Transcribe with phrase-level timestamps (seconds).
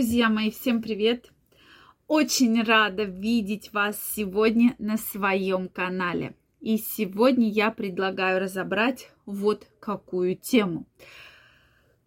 [0.00, 1.30] Друзья мои, всем привет!
[2.06, 6.34] Очень рада видеть вас сегодня на своем канале.
[6.58, 10.86] И сегодня я предлагаю разобрать вот какую тему.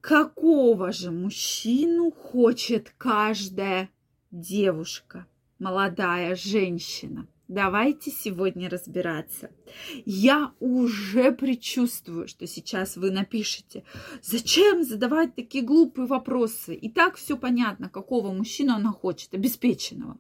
[0.02, 3.92] Какого же мужчину хочет каждая
[4.32, 5.28] девушка,
[5.60, 7.28] молодая женщина?
[7.50, 9.52] Давайте сегодня разбираться.
[10.06, 13.84] Я уже предчувствую, что сейчас вы напишете,
[14.22, 16.74] зачем задавать такие глупые вопросы?
[16.74, 20.18] И так все понятно, какого мужчину она хочет, обеспеченного.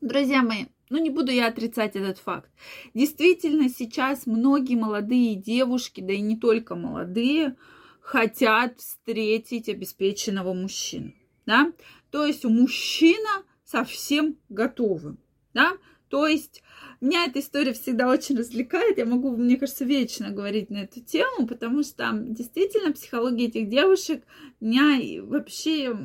[0.00, 2.50] Друзья мои, ну не буду я отрицать этот факт.
[2.94, 7.56] Действительно, сейчас многие молодые девушки, да и не только молодые,
[8.00, 11.12] хотят встретить обеспеченного мужчину.
[11.46, 11.72] Да?
[12.10, 15.16] То есть у мужчина совсем готовы.
[15.54, 15.76] Да?
[16.08, 16.62] То есть
[17.00, 18.98] меня эта история всегда очень развлекает.
[18.98, 23.68] Я могу, мне кажется, вечно говорить на эту тему, потому что там действительно психология этих
[23.68, 24.24] девушек
[24.60, 25.96] меня вообще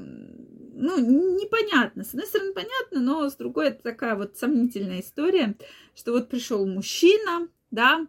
[0.76, 0.98] ну,
[1.40, 2.04] непонятно.
[2.04, 5.56] С одной стороны, понятно, но с другой это такая вот сомнительная история,
[5.96, 8.06] что вот пришел мужчина, да,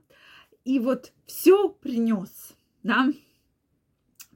[0.65, 3.13] и вот все принес, да.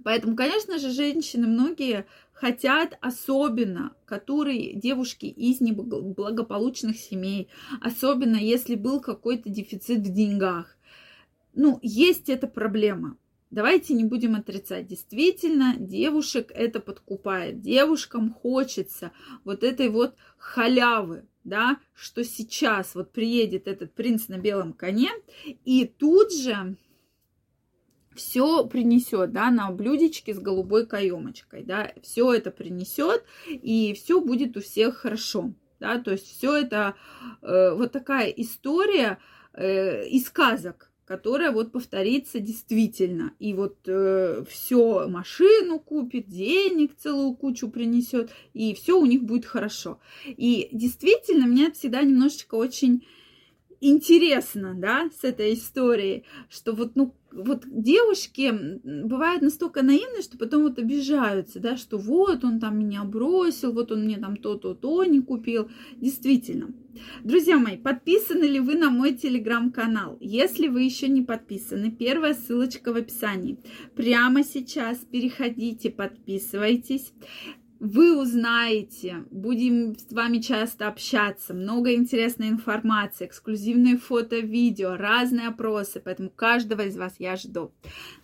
[0.04, 2.06] Поэтому, конечно же, женщины многие
[2.40, 7.48] хотят особенно, которые девушки из неблагополучных семей,
[7.80, 10.76] особенно если был какой-то дефицит в деньгах.
[11.54, 13.16] Ну, есть эта проблема.
[13.50, 14.86] Давайте не будем отрицать.
[14.86, 17.60] Действительно, девушек это подкупает.
[17.60, 19.10] Девушкам хочется
[19.42, 25.10] вот этой вот халявы, да, что сейчас вот приедет этот принц на белом коне,
[25.64, 26.76] и тут же
[28.18, 34.56] все принесет, да, на блюдечке с голубой каемочкой, да, все это принесет, и все будет
[34.56, 36.96] у всех хорошо, да, то есть все это
[37.40, 39.18] э, вот такая история
[39.54, 43.32] э, из сказок, которая вот повторится действительно.
[43.38, 49.46] И вот э, все машину купит, денег целую кучу принесет, и все у них будет
[49.46, 50.00] хорошо.
[50.26, 53.06] И действительно, меня всегда немножечко очень
[53.80, 58.52] интересно, да, с этой историей, что вот, ну, вот девушки
[59.04, 63.92] бывают настолько наивны, что потом вот обижаются, да, что вот он там меня бросил, вот
[63.92, 65.70] он мне там то-то, то не купил.
[65.96, 66.72] Действительно.
[67.22, 70.16] Друзья мои, подписаны ли вы на мой телеграм-канал?
[70.20, 73.58] Если вы еще не подписаны, первая ссылочка в описании.
[73.94, 77.12] Прямо сейчас переходите, подписывайтесь
[77.80, 86.00] вы узнаете, будем с вами часто общаться, много интересной информации, эксклюзивные фото, видео, разные опросы,
[86.04, 87.72] поэтому каждого из вас я жду.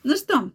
[0.03, 0.51] Ну что,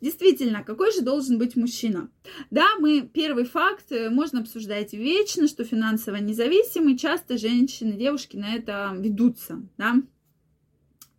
[0.00, 2.10] Действительно, какой же должен быть мужчина?
[2.50, 8.54] Да, мы первый факт э, можно обсуждать вечно, что финансово независимый, часто женщины, девушки на
[8.54, 9.96] это ведутся, да,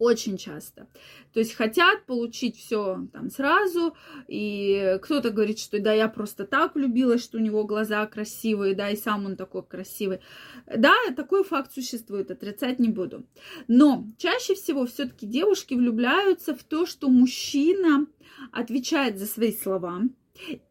[0.02, 0.88] очень часто.
[1.32, 3.96] То есть хотят получить все там сразу,
[4.28, 8.90] и кто-то говорит, что да, я просто так влюбилась, что у него глаза красивые, да,
[8.90, 10.20] и сам он такой красивый.
[10.66, 13.28] Да, такой факт существует, отрицать не буду.
[13.68, 18.08] Но чаще всего все-таки девушки влюбляются в то, что мужчина
[18.52, 20.02] отвечает за свои слова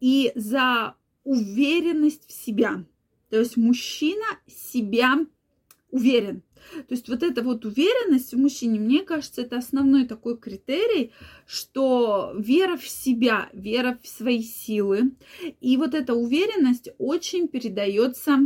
[0.01, 2.83] и за уверенность в себя.
[3.29, 5.25] То есть мужчина себя
[5.89, 6.43] уверен.
[6.73, 11.11] То есть вот эта вот уверенность в мужчине, мне кажется, это основной такой критерий,
[11.45, 15.11] что вера в себя, вера в свои силы.
[15.59, 18.39] И вот эта уверенность очень передается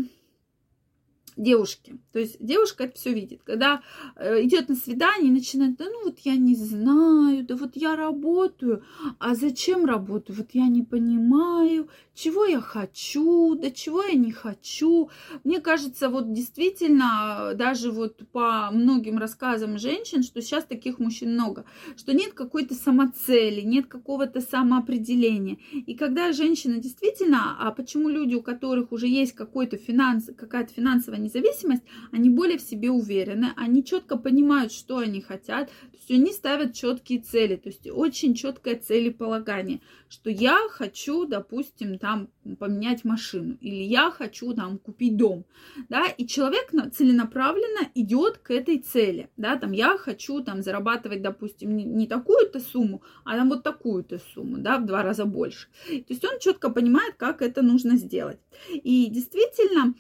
[1.36, 1.98] девушки.
[2.14, 3.42] То есть девушка это все видит.
[3.44, 3.82] Когда
[4.16, 7.96] э, идет на свидание и начинает, да ну вот я не знаю, да вот я
[7.96, 8.84] работаю,
[9.20, 10.38] а зачем работаю?
[10.38, 15.10] Вот я не понимаю, чего я хочу, да чего я не хочу.
[15.44, 21.66] Мне кажется, вот действительно, даже вот по многим рассказам женщин, что сейчас таких мужчин много,
[21.98, 25.58] что нет какой-то самоцели, нет какого-то самоопределения.
[25.74, 31.20] И когда женщина действительно, а почему люди, у которых уже есть какой-то финанс, какая-то финансовая
[31.26, 36.32] независимость, они более в себе уверены, они четко понимают, что они хотят, то есть они
[36.32, 43.58] ставят четкие цели, то есть очень четкое целеполагание, что я хочу, допустим, там поменять машину,
[43.62, 45.46] или я хочу там купить дом,
[45.90, 51.76] да, и человек целенаправленно идет к этой цели, да, там я хочу там зарабатывать, допустим,
[51.76, 55.68] не, такую-то сумму, а там вот такую-то сумму, да, в два раза больше.
[55.88, 58.40] То есть он четко понимает, как это нужно сделать.
[58.74, 59.96] И действительно,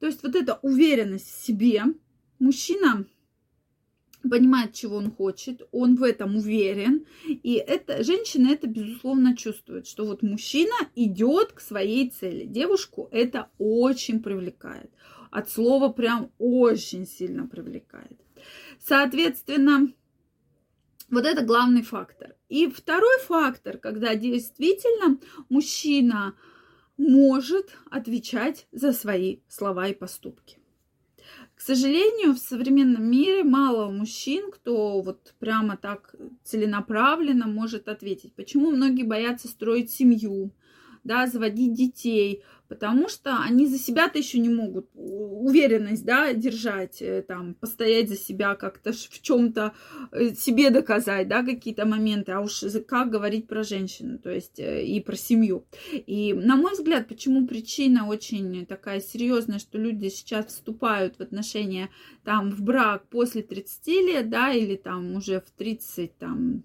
[0.00, 1.84] то есть вот эта уверенность в себе,
[2.38, 3.06] мужчина
[4.28, 10.04] понимает, чего он хочет, он в этом уверен, и это, женщина это, безусловно, чувствует, что
[10.04, 12.44] вот мужчина идет к своей цели.
[12.44, 14.90] Девушку это очень привлекает.
[15.30, 18.18] От слова прям очень сильно привлекает.
[18.78, 19.92] Соответственно,
[21.10, 22.34] вот это главный фактор.
[22.48, 25.18] И второй фактор, когда действительно
[25.48, 26.34] мужчина
[27.00, 30.58] может отвечать за свои слова и поступки.
[31.54, 36.14] К сожалению, в современном мире мало мужчин, кто вот прямо так
[36.44, 38.34] целенаправленно может ответить.
[38.34, 40.52] Почему многие боятся строить семью,
[41.04, 47.22] да, заводить детей, потому что они за себя-то еще не могут уверенность, да, держать, э,
[47.26, 49.72] там, постоять за себя как-то в чем-то
[50.12, 54.84] э, себе доказать, да, какие-то моменты, а уж как говорить про женщину, то есть э,
[54.84, 55.64] и про семью.
[55.92, 61.88] И, на мой взгляд, почему причина очень такая серьезная, что люди сейчас вступают в отношения,
[62.22, 66.62] там, в брак после 30 лет, да, или там уже в 30, там,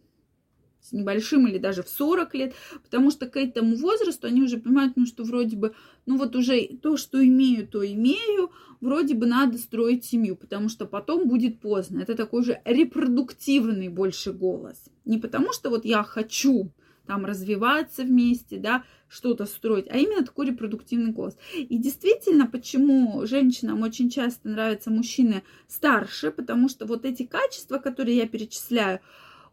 [0.86, 2.54] с небольшим или даже в 40 лет,
[2.84, 5.74] потому что к этому возрасту они уже понимают, ну что вроде бы,
[6.06, 8.52] ну вот уже то, что имею, то имею,
[8.82, 12.02] вроде бы надо строить семью, потому что потом будет поздно.
[12.02, 14.84] Это такой же репродуктивный больше голос.
[15.06, 16.72] Не потому что вот я хочу
[17.06, 21.38] там развиваться вместе, да, что-то строить, а именно такой репродуктивный голос.
[21.54, 28.18] И действительно, почему женщинам очень часто нравятся мужчины старше, потому что вот эти качества, которые
[28.18, 29.00] я перечисляю,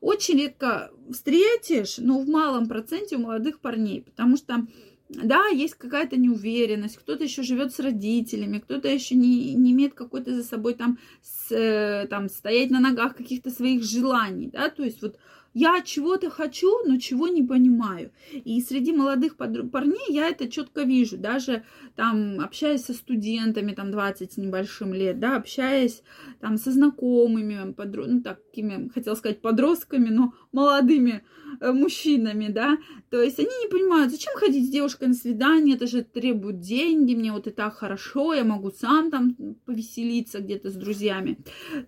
[0.02, 4.66] очень редко встретишь, но в малом проценте у молодых парней, потому что
[5.08, 10.34] да, есть какая-то неуверенность, кто-то еще живет с родителями, кто-то еще не, не имеет какой-то
[10.34, 15.02] за собой там, с, э, там стоять на ногах каких-то своих желаний, да, то есть
[15.02, 15.18] вот
[15.54, 18.10] я чего-то хочу, но чего не понимаю.
[18.32, 21.18] И среди молодых парней я это четко вижу.
[21.18, 21.64] Даже
[21.94, 26.02] там общаясь со студентами, там 20 с небольшим лет, да, общаясь
[26.40, 28.06] там со знакомыми, подро...
[28.06, 31.22] ну, такими, хотел сказать, подростками, но молодыми
[31.60, 32.78] э, мужчинами, да,
[33.10, 37.14] то есть они не понимают, зачем ходить с девушкой на свидание, это же требует деньги,
[37.14, 39.34] мне вот и так хорошо, я могу сам там
[39.66, 41.38] повеселиться где-то с друзьями.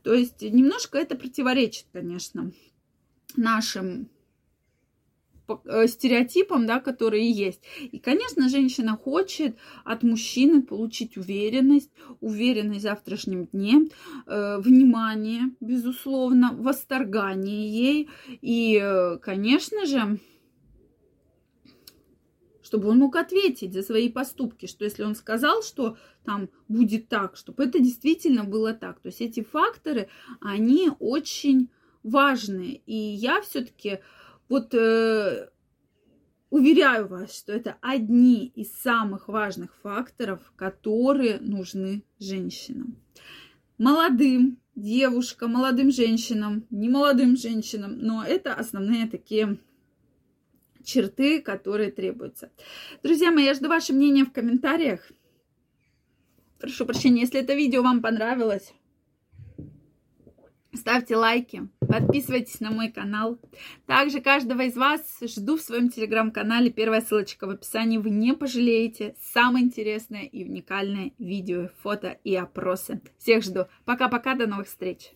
[0.03, 2.53] То есть немножко это противоречит, конечно
[3.37, 4.09] нашим
[5.49, 7.63] э, стереотипам, да, которые есть.
[7.81, 11.91] И, конечно, женщина хочет от мужчины получить уверенность,
[12.21, 13.89] уверенность в завтрашнем дне,
[14.27, 18.09] э, внимание, безусловно, восторгание ей.
[18.41, 20.19] И, э, конечно же,
[22.75, 27.37] чтобы он мог ответить за свои поступки, что если он сказал, что там будет так,
[27.37, 29.01] чтобы это действительно было так.
[29.01, 30.09] То есть эти факторы,
[30.41, 31.69] они очень
[32.05, 32.77] важные.
[32.87, 33.99] И я все-таки
[34.49, 35.49] вот э,
[36.51, 42.97] уверяю вас, что это одни из самых важных факторов, которые нужны женщинам.
[43.79, 49.59] Молодым девушкам, молодым женщинам, не молодым женщинам, но это основные такие
[50.85, 52.53] черты, которые требуются.
[53.03, 55.11] Друзья мои, я жду ваше мнение в комментариях.
[56.59, 58.73] Прошу прощения, если это видео вам понравилось,
[60.75, 63.39] Ставьте лайки, подписывайтесь на мой канал.
[63.87, 66.71] Также каждого из вас жду в своем телеграм-канале.
[66.71, 67.99] Первая ссылочка в описании.
[67.99, 69.15] Вы не пожалеете.
[69.21, 73.01] Самое интересное и уникальное видео, фото и опросы.
[73.19, 73.67] Всех жду.
[73.85, 75.13] Пока-пока, до новых встреч.